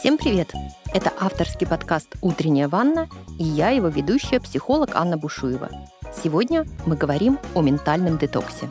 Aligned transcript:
Всем 0.00 0.16
привет! 0.16 0.54
Это 0.94 1.12
авторский 1.20 1.66
подкаст 1.66 2.16
«Утренняя 2.22 2.68
ванна» 2.68 3.06
и 3.38 3.44
я, 3.44 3.68
его 3.68 3.88
ведущая, 3.88 4.40
психолог 4.40 4.96
Анна 4.96 5.18
Бушуева. 5.18 5.68
Сегодня 6.24 6.64
мы 6.86 6.96
говорим 6.96 7.38
о 7.54 7.60
ментальном 7.60 8.16
детоксе. 8.16 8.70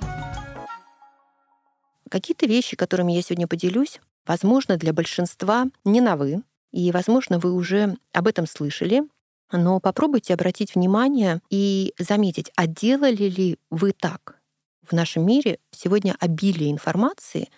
Какие-то 2.10 2.48
вещи, 2.48 2.76
которыми 2.76 3.12
я 3.12 3.22
сегодня 3.22 3.48
поделюсь, 3.48 4.02
возможно, 4.26 4.76
для 4.78 4.92
большинства 4.92 5.68
не 5.86 6.02
новы, 6.02 6.42
и, 6.72 6.92
возможно, 6.92 7.38
вы 7.38 7.54
уже 7.54 7.96
об 8.12 8.26
этом 8.26 8.48
слышали, 8.48 9.04
но 9.52 9.80
попробуйте 9.80 10.34
обратить 10.34 10.74
внимание 10.74 11.42
и 11.52 11.94
заметить, 12.00 12.52
а 12.56 12.66
делали 12.66 13.30
ли 13.30 13.60
вы 13.70 13.92
так? 13.92 14.40
В 14.82 14.94
нашем 14.94 15.28
мире 15.28 15.60
сегодня 15.70 16.16
обилие 16.20 16.72
информации, 16.72 17.50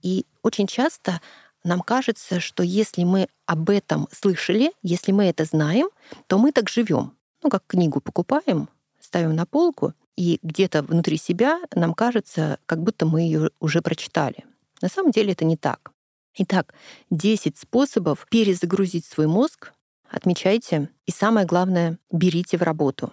и 0.00 0.26
очень 0.44 0.68
часто 0.68 1.20
нам 1.66 1.80
кажется, 1.80 2.38
что 2.38 2.62
если 2.62 3.02
мы 3.02 3.28
об 3.44 3.70
этом 3.70 4.08
слышали, 4.12 4.72
если 4.82 5.10
мы 5.10 5.24
это 5.24 5.44
знаем, 5.44 5.88
то 6.28 6.38
мы 6.38 6.52
так 6.52 6.68
живем. 6.68 7.12
Ну, 7.42 7.50
как 7.50 7.64
книгу 7.66 8.00
покупаем, 8.00 8.68
ставим 9.00 9.34
на 9.34 9.46
полку, 9.46 9.92
и 10.16 10.38
где-то 10.42 10.82
внутри 10.82 11.16
себя 11.18 11.60
нам 11.74 11.92
кажется, 11.92 12.58
как 12.66 12.82
будто 12.82 13.04
мы 13.04 13.22
ее 13.22 13.50
уже 13.60 13.82
прочитали. 13.82 14.44
На 14.80 14.88
самом 14.88 15.10
деле 15.10 15.32
это 15.32 15.44
не 15.44 15.56
так. 15.56 15.90
Итак, 16.38 16.72
10 17.10 17.58
способов 17.58 18.26
перезагрузить 18.30 19.04
свой 19.04 19.26
мозг. 19.26 19.72
Отмечайте. 20.08 20.90
И 21.04 21.10
самое 21.10 21.46
главное, 21.46 21.98
берите 22.12 22.58
в 22.58 22.62
работу. 22.62 23.12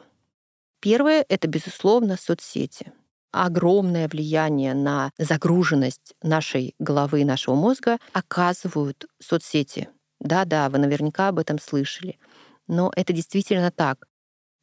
Первое— 0.79 1.25
это, 1.29 1.47
безусловно, 1.47 2.17
соцсети 2.17 2.93
огромное 3.33 4.07
влияние 4.07 4.73
на 4.73 5.11
загруженность 5.17 6.13
нашей 6.21 6.75
головы 6.79 7.25
нашего 7.25 7.55
мозга 7.55 7.97
оказывают 8.13 9.05
соцсети. 9.19 9.89
Да-да, 10.19 10.69
вы 10.69 10.77
наверняка 10.77 11.29
об 11.29 11.39
этом 11.39 11.59
слышали. 11.59 12.17
Но 12.67 12.91
это 12.95 13.11
действительно 13.11 13.71
так. 13.71 14.07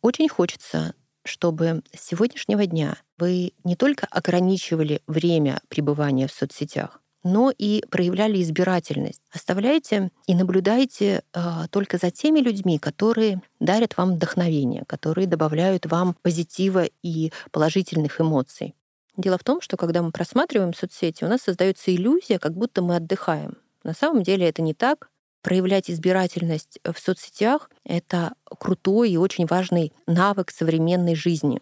Очень 0.00 0.28
хочется, 0.28 0.94
чтобы 1.24 1.82
с 1.94 2.06
сегодняшнего 2.06 2.64
дня 2.64 2.96
вы 3.18 3.52
не 3.64 3.76
только 3.76 4.06
ограничивали 4.06 5.02
время 5.06 5.60
пребывания 5.68 6.26
в 6.26 6.32
соцсетях, 6.32 7.00
но 7.22 7.52
и 7.56 7.82
проявляли 7.90 8.42
избирательность. 8.42 9.22
Оставляйте 9.32 10.10
и 10.26 10.34
наблюдайте 10.34 11.22
э, 11.32 11.40
только 11.70 11.98
за 11.98 12.10
теми 12.10 12.40
людьми, 12.40 12.78
которые 12.78 13.42
дарят 13.58 13.96
вам 13.96 14.14
вдохновение, 14.14 14.84
которые 14.86 15.26
добавляют 15.26 15.86
вам 15.86 16.16
позитива 16.22 16.84
и 17.02 17.32
положительных 17.50 18.20
эмоций. 18.20 18.74
Дело 19.16 19.36
в 19.38 19.44
том, 19.44 19.60
что 19.60 19.76
когда 19.76 20.02
мы 20.02 20.12
просматриваем 20.12 20.72
соцсети, 20.72 21.24
у 21.24 21.28
нас 21.28 21.42
создается 21.42 21.94
иллюзия, 21.94 22.38
как 22.38 22.54
будто 22.54 22.80
мы 22.80 22.96
отдыхаем. 22.96 23.58
На 23.82 23.94
самом 23.94 24.22
деле 24.22 24.48
это 24.48 24.62
не 24.62 24.74
так. 24.74 25.10
Проявлять 25.42 25.90
избирательность 25.90 26.78
в 26.84 26.98
соцсетях— 26.98 27.70
это 27.84 28.34
крутой 28.44 29.10
и 29.10 29.16
очень 29.16 29.46
важный 29.46 29.92
навык 30.06 30.50
современной 30.50 31.14
жизни. 31.14 31.60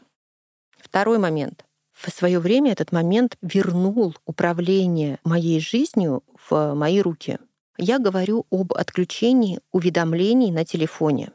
Второй 0.79 1.19
момент 1.19 1.65
в 1.99 2.11
свое 2.11 2.39
время 2.39 2.73
этот 2.73 2.93
момент 2.93 3.37
вернул 3.43 4.15
управление 4.25 5.19
моей 5.25 5.59
жизнью 5.59 6.23
в 6.49 6.75
мои 6.75 7.01
руки. 7.01 7.39
Я 7.77 7.99
говорю 7.99 8.47
об 8.51 8.73
отключении 8.73 9.59
уведомлений 9.73 10.53
на 10.53 10.65
телефоне. 10.65 11.33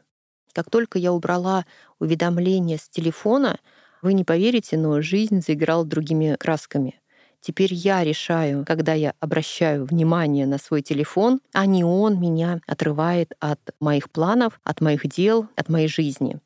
Как 0.54 0.70
только 0.70 0.98
я 0.98 1.12
убрала 1.12 1.66
уведомления 1.98 2.78
с 2.78 2.88
телефона, 2.88 3.58
вы 4.00 4.14
не 4.14 4.24
поверите, 4.24 4.78
но 4.78 5.02
жизнь 5.02 5.42
заиграла 5.42 5.84
другими 5.84 6.36
красками. 6.38 6.98
Теперь 7.40 7.74
я 7.74 8.02
решаю, 8.02 8.64
когда 8.66 8.94
я 8.94 9.12
обращаю 9.20 9.84
внимание 9.84 10.46
на 10.46 10.56
свой 10.56 10.80
телефон, 10.80 11.40
а 11.52 11.66
не 11.66 11.84
он 11.84 12.18
меня 12.18 12.60
отрывает 12.66 13.34
от 13.38 13.60
моих 13.80 14.10
планов, 14.10 14.58
от 14.64 14.80
моих 14.80 15.06
дел, 15.06 15.46
от 15.56 15.68
моей 15.68 15.88
жизни. 15.88 16.40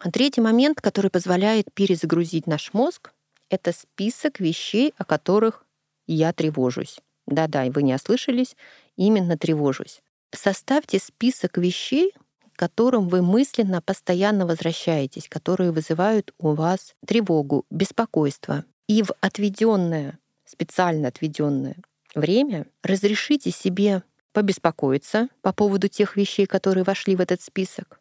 А 0.00 0.10
третий 0.10 0.40
момент, 0.40 0.80
который 0.80 1.10
позволяет 1.10 1.72
перезагрузить 1.74 2.46
наш 2.46 2.72
мозг, 2.72 3.12
это 3.50 3.72
список 3.72 4.40
вещей, 4.40 4.94
о 4.96 5.04
которых 5.04 5.66
я 6.06 6.32
тревожусь. 6.32 6.98
Да-да, 7.26 7.64
вы 7.66 7.82
не 7.82 7.94
ослышались, 7.94 8.56
именно 8.96 9.36
тревожусь. 9.36 10.00
Составьте 10.32 10.98
список 10.98 11.58
вещей, 11.58 12.14
к 12.54 12.58
которым 12.58 13.08
вы 13.08 13.20
мысленно 13.20 13.82
постоянно 13.82 14.46
возвращаетесь, 14.46 15.28
которые 15.28 15.70
вызывают 15.70 16.32
у 16.38 16.54
вас 16.54 16.94
тревогу, 17.06 17.66
беспокойство. 17.70 18.64
И 18.88 19.02
в 19.02 19.10
отведенное, 19.20 20.18
специально 20.46 21.08
отведенное 21.08 21.76
время 22.14 22.66
разрешите 22.82 23.50
себе 23.50 24.02
побеспокоиться 24.32 25.28
по 25.42 25.52
поводу 25.52 25.88
тех 25.88 26.16
вещей, 26.16 26.46
которые 26.46 26.84
вошли 26.84 27.16
в 27.16 27.20
этот 27.20 27.42
список. 27.42 28.00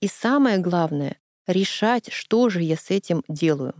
И 0.00 0.06
самое 0.06 0.58
главное, 0.58 1.16
решать, 1.46 2.12
что 2.12 2.48
же 2.48 2.62
я 2.62 2.76
с 2.76 2.90
этим 2.90 3.22
делаю. 3.28 3.74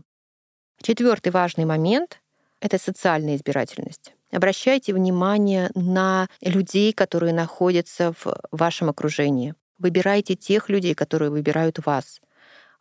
Четвертый 0.83 1.31
важный 1.31 1.65
момент— 1.65 2.21
это 2.61 2.79
социальная 2.79 3.37
избирательность. 3.37 4.15
Обращайте 4.33 4.95
внимание 4.95 5.71
на 5.75 6.29
людей, 6.41 6.93
которые 6.93 7.35
находятся 7.35 8.13
в 8.13 8.41
вашем 8.51 8.89
окружении. 8.89 9.55
Выбирайте 9.79 10.37
тех 10.37 10.69
людей, 10.69 10.95
которые 10.95 11.31
выбирают 11.31 11.85
вас. 11.85 12.21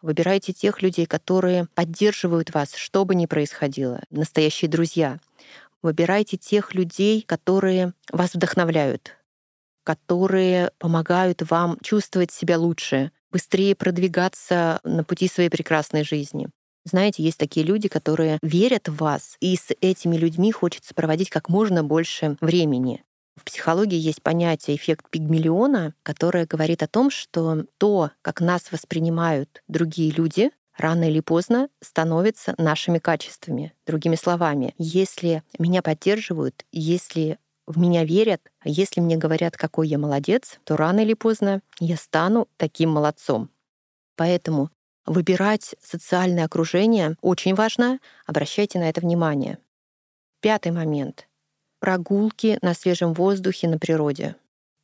Выбирайте 0.01 0.53
тех 0.53 0.81
людей, 0.81 1.05
которые 1.05 1.67
поддерживают 1.75 2.53
вас, 2.53 2.75
что 2.75 3.03
бы 3.03 3.15
ни 3.15 3.25
происходило, 3.25 4.01
настоящие 4.09 4.69
друзья. 4.69 5.19
Выбирайте 5.81 6.37
тех 6.37 6.73
людей, 6.73 7.21
которые 7.21 7.93
вас 8.11 8.33
вдохновляют, 8.33 9.17
которые 9.83 10.71
помогают 10.77 11.41
вам 11.49 11.77
чувствовать 11.81 12.31
себя 12.31 12.57
лучше, 12.57 13.11
быстрее 13.31 13.75
продвигаться 13.75 14.79
на 14.83 15.03
пути 15.03 15.27
своей 15.27 15.49
прекрасной 15.49 16.03
жизни. 16.03 16.49
Знаете, 16.85 17.23
есть 17.23 17.37
такие 17.37 17.65
люди, 17.65 17.87
которые 17.87 18.39
верят 18.41 18.87
в 18.87 18.97
вас, 18.97 19.35
и 19.39 19.55
с 19.55 19.67
этими 19.81 20.15
людьми 20.15 20.51
хочется 20.51 20.93
проводить 20.93 21.29
как 21.29 21.49
можно 21.49 21.83
больше 21.83 22.37
времени. 22.41 23.03
В 23.35 23.43
психологии 23.45 23.97
есть 23.97 24.21
понятие 24.21 24.75
эффект 24.75 25.09
пигмалиона, 25.09 25.93
которое 26.03 26.45
говорит 26.45 26.83
о 26.83 26.87
том, 26.87 27.09
что 27.09 27.65
то, 27.77 28.11
как 28.21 28.41
нас 28.41 28.71
воспринимают 28.71 29.63
другие 29.67 30.11
люди, 30.11 30.51
рано 30.77 31.09
или 31.09 31.19
поздно 31.19 31.69
становится 31.81 32.53
нашими 32.57 32.99
качествами. 32.99 33.73
Другими 33.85 34.15
словами, 34.15 34.73
если 34.77 35.43
меня 35.57 35.81
поддерживают, 35.81 36.65
если 36.71 37.37
в 37.69 37.77
меня 37.77 38.03
верят, 38.03 38.41
а 38.59 38.67
если 38.67 38.99
мне 38.99 39.15
говорят, 39.15 39.55
какой 39.55 39.87
я 39.87 39.99
молодец, 39.99 40.59
то 40.63 40.75
рано 40.75 41.01
или 41.01 41.13
поздно 41.13 41.61
я 41.79 41.97
стану 41.97 42.47
таким 42.57 42.89
молодцом. 42.89 43.49
Поэтому 44.15 44.71
выбирать 45.05 45.75
социальное 45.81 46.45
окружение 46.45 47.15
очень 47.21 47.53
важно. 47.53 47.99
Обращайте 48.25 48.79
на 48.79 48.89
это 48.89 49.01
внимание. 49.01 49.59
Пятый 50.41 50.71
момент. 50.71 51.29
Прогулки 51.79 52.57
на 52.61 52.73
свежем 52.73 53.13
воздухе 53.13 53.67
на 53.67 53.77
природе. 53.77 54.35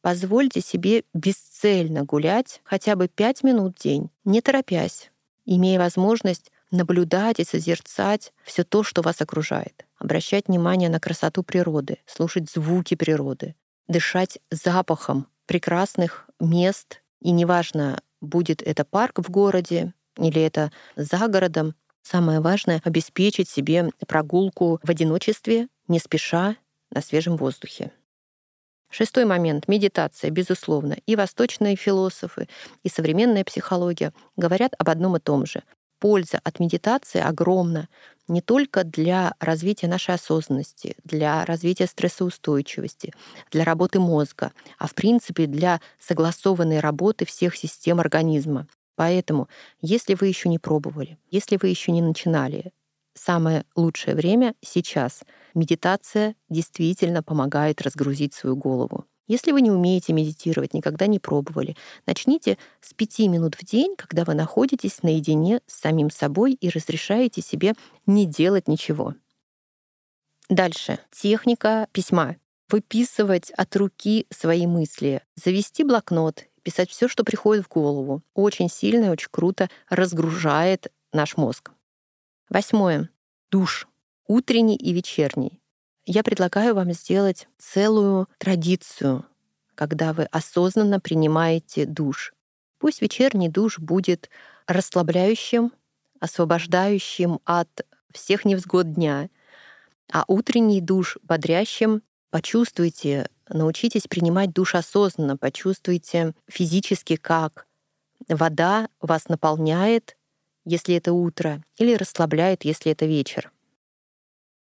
Позвольте 0.02 0.62
себе 0.62 1.04
бесцельно 1.14 2.04
гулять 2.04 2.62
хотя 2.64 2.96
бы 2.96 3.08
пять 3.08 3.44
минут 3.44 3.80
в 3.80 3.82
день, 3.82 4.12
не 4.24 4.42
торопясь, 4.42 5.12
имея 5.46 5.80
возможность 5.80 6.52
наблюдать 6.70 7.40
и 7.40 7.44
созерцать 7.44 8.32
все 8.44 8.64
то, 8.64 8.84
что 8.84 9.02
вас 9.02 9.22
окружает, 9.22 9.85
обращать 9.98 10.48
внимание 10.48 10.90
на 10.90 11.00
красоту 11.00 11.44
природы, 11.44 12.00
слушать 12.06 12.50
звуки 12.50 12.96
природы, 12.96 13.56
дышать 13.88 14.40
запахом 14.52 15.28
прекрасных 15.46 16.28
мест. 16.40 17.02
И 17.22 17.32
неважно, 17.32 18.02
будет 18.22 18.62
это 18.62 18.86
парк 18.86 19.20
в 19.20 19.30
городе 19.30 19.94
или 20.18 20.42
это 20.42 20.72
за 20.96 21.28
городом, 21.28 21.76
самое 22.02 22.40
важное— 22.40 22.82
обеспечить 22.84 23.50
себе 23.50 23.90
прогулку 24.08 24.80
в 24.84 24.90
одиночестве, 24.90 25.68
не 25.88 26.00
спеша, 26.00 26.56
на 26.92 27.02
свежем 27.02 27.36
воздухе. 27.36 27.92
Шестой 28.90 29.26
момент— 29.26 29.66
медитация, 29.68 30.30
безусловно. 30.30 30.96
И 31.06 31.16
восточные 31.16 31.76
философы, 31.76 32.48
и 32.84 32.90
современная 32.90 33.44
психология 33.44 34.14
говорят 34.38 34.74
об 34.78 34.90
одном 34.90 35.18
и 35.18 35.20
том 35.20 35.46
же 35.46 35.64
польза 36.06 36.40
от 36.44 36.60
медитации 36.60 37.20
огромна 37.20 37.90
не 38.28 38.40
только 38.40 38.84
для 38.84 39.34
развития 39.40 39.88
нашей 39.88 40.14
осознанности, 40.14 40.96
для 41.04 41.44
развития 41.46 41.88
стрессоустойчивости, 41.88 43.12
для 43.50 43.64
работы 43.64 44.00
мозга, 44.00 44.52
а 44.78 44.86
в 44.86 44.94
принципе 44.94 45.48
для 45.48 45.82
согласованной 46.00 46.80
работы 46.80 47.26
всех 47.26 47.56
систем 47.56 48.00
организма. 48.00 48.68
Поэтому, 48.96 49.50
если 49.82 50.14
вы 50.14 50.28
еще 50.28 50.48
не 50.48 50.60
пробовали, 50.60 51.18
если 51.32 51.58
вы 51.60 51.70
еще 51.70 51.92
не 51.92 52.04
начинали, 52.04 52.72
самое 53.16 53.66
лучшее 53.76 54.16
время 54.16 54.54
сейчас. 54.62 55.24
Медитация 55.56 56.36
действительно 56.50 57.24
помогает 57.24 57.82
разгрузить 57.82 58.36
свою 58.36 58.56
голову. 58.56 59.06
Если 59.28 59.52
вы 59.52 59.62
не 59.62 59.72
умеете 59.72 60.14
медитировать, 60.14 60.74
никогда 60.74 61.08
не 61.08 61.20
пробовали, 61.20 61.76
начните 62.06 62.58
с 62.80 62.94
пяти 62.94 63.28
минут 63.28 63.56
в 63.56 63.66
день, 63.66 63.96
когда 63.96 64.24
вы 64.24 64.36
находитесь 64.36 65.02
наедине 65.02 65.62
с 65.66 65.80
самим 65.80 66.12
собой 66.12 66.54
и 66.54 66.70
разрешаете 66.70 67.42
себе 67.42 67.74
не 68.06 68.26
делать 68.26 68.68
ничего. 68.68 69.16
Дальше. 70.50 71.00
Техника 71.12 71.88
письма. 71.92 72.38
выписывать 72.68 73.52
от 73.52 73.76
руки 73.76 74.26
свои 74.32 74.66
мысли, 74.66 75.22
завести 75.36 75.84
блокнот, 75.84 76.46
писать 76.64 76.90
все, 76.90 77.08
что 77.08 77.24
приходит 77.24 77.66
в 77.66 77.70
голову. 77.70 78.24
Очень 78.34 78.70
сильно 78.70 79.06
и 79.06 79.10
очень 79.10 79.30
круто 79.30 79.70
разгружает 79.88 80.92
наш 81.14 81.38
мозг. 81.38 81.72
Восьмое. 82.50 83.10
Душ. 83.52 83.88
Утренний 84.28 84.76
и 84.76 84.94
вечерний. 84.94 85.62
Я 86.06 86.22
предлагаю 86.24 86.76
вам 86.76 86.92
сделать 86.94 87.48
целую 87.58 88.28
традицию, 88.38 89.26
когда 89.74 90.14
вы 90.14 90.26
осознанно 90.26 91.00
принимаете 91.00 91.88
душ. 91.88 92.34
Пусть 92.78 93.02
вечерний 93.02 93.50
душ 93.50 93.80
будет 93.80 94.30
расслабляющим, 94.68 95.72
освобождающим 96.20 97.40
от 97.44 97.70
всех 98.12 98.46
невзгод 98.46 98.94
дня, 98.94 99.30
а 100.12 100.24
утренний 100.28 100.80
душ 100.80 101.18
бодрящим. 101.24 102.04
Почувствуйте, 102.30 103.28
научитесь 103.50 104.08
принимать 104.08 104.54
душ 104.54 104.76
осознанно, 104.76 105.38
почувствуйте 105.38 106.34
физически, 106.48 107.16
как 107.16 107.66
вода 108.28 108.90
вас 109.02 109.28
наполняет, 109.28 110.18
если 110.66 110.96
это 110.96 111.14
утро, 111.14 111.64
или 111.78 111.96
расслабляет, 111.96 112.64
если 112.64 112.92
это 112.92 113.08
вечер. 113.08 113.52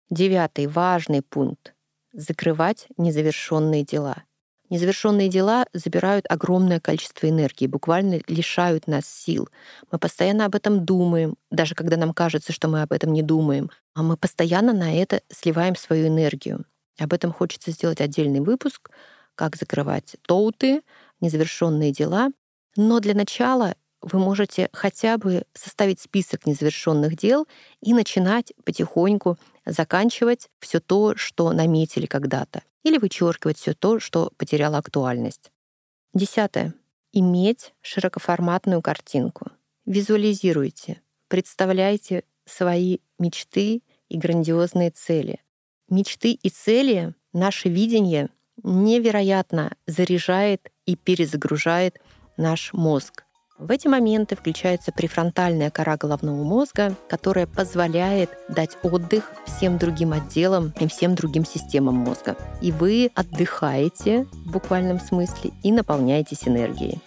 Девятый 0.10 0.68
важный 0.68 1.22
пункт— 1.22 1.74
закрывать 2.14 2.88
незавершенные 2.98 3.84
дела— 3.84 4.24
Незавершенные 4.74 5.30
дела 5.30 5.68
забирают 5.74 6.26
огромное 6.30 6.80
количество 6.80 7.30
энергии, 7.30 7.68
буквально 7.68 8.22
лишают 8.28 8.88
нас 8.88 9.06
сил. 9.06 9.48
Мы 9.92 10.00
постоянно 10.00 10.46
об 10.46 10.56
этом 10.56 10.84
думаем, 10.84 11.36
даже 11.52 11.76
когда 11.76 11.96
нам 11.96 12.12
кажется, 12.12 12.54
что 12.54 12.68
мы 12.68 12.82
об 12.82 12.92
этом 12.92 13.14
не 13.14 13.22
думаем. 13.22 13.70
А 13.94 14.02
мы 14.02 14.18
постоянно 14.18 14.74
на 14.74 14.92
это 14.92 15.22
сливаем 15.32 15.76
свою 15.76 16.08
энергию. 16.08 16.66
Об 17.00 17.14
этом 17.14 17.32
хочется 17.32 17.70
сделать 17.70 18.02
отдельный 18.02 18.40
выпуск, 18.40 18.90
как 19.36 19.58
закрывать 19.58 20.16
тоуты, 20.26 20.82
незавершенные 21.22 21.92
дела. 21.92 22.30
Но 22.76 23.00
для 23.00 23.14
начала 23.14 23.76
вы 24.04 24.20
можете 24.20 24.70
хотя 24.74 25.18
бы 25.18 25.44
составить 25.54 26.02
список 26.02 26.46
незавершенных 26.46 27.16
дел 27.16 27.48
и 27.82 27.94
начинать 27.94 28.54
потихоньку 28.66 29.38
заканчивать 29.66 30.50
все 30.60 30.82
то, 30.82 31.16
что 31.16 31.52
наметили 31.54 32.06
когда-то, 32.06 32.64
или 32.84 32.98
вычеркивать 32.98 33.58
все 33.58 33.74
то, 33.74 34.00
что 34.00 34.32
потеряло 34.38 34.78
актуальность. 34.78 35.52
Десятое. 36.14 36.74
Иметь 37.14 37.74
широкоформатную 37.82 38.82
картинку. 38.82 39.52
Визуализируйте, 39.86 41.02
представляйте 41.30 42.24
свои 42.46 42.98
мечты 43.20 43.84
и 44.10 44.18
грандиозные 44.18 44.90
цели. 44.90 45.40
Мечты 45.90 46.34
и 46.34 46.50
цели, 46.50 47.14
наше 47.32 47.70
видение 47.70 48.30
невероятно 48.64 49.76
заряжает 49.88 50.72
и 50.86 50.96
перезагружает 50.96 52.02
наш 52.36 52.74
мозг. 52.74 53.24
В 53.60 53.70
эти 53.70 53.88
моменты 53.88 54.36
включается 54.36 54.92
префронтальная 54.92 55.70
кора 55.70 55.96
головного 55.96 56.44
мозга, 56.44 56.96
которая 57.08 57.46
позволяет 57.46 58.32
дать 58.50 58.78
отдых 58.82 59.32
всем 59.46 59.78
другим 59.78 60.12
отделам 60.14 60.74
и 60.80 60.88
всем 60.88 61.14
другим 61.14 61.46
системам 61.46 61.96
мозга. 61.96 62.36
И 62.62 62.72
вы 62.72 63.12
отдыхаете 63.14 64.26
в 64.46 64.52
буквальном 64.52 65.00
смысле 65.00 65.52
и 65.62 65.72
наполняетесь 65.72 66.48
энергией. 66.48 67.00